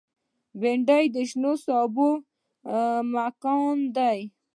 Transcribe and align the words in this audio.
بېنډۍ 0.59 1.05
د 1.15 1.17
شنو 1.29 1.53
سابو 1.65 2.09
ملکانه 3.13 3.87
ده 3.95 4.11